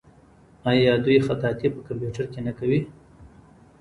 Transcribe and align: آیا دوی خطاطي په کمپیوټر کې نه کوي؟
آیا 0.69 0.93
دوی 1.05 1.17
خطاطي 1.27 1.67
په 1.73 1.79
کمپیوټر 1.87 2.25
کې 2.33 2.39
نه 2.47 2.53
کوي؟ 2.59 2.79